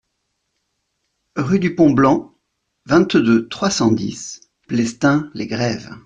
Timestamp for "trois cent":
3.49-3.91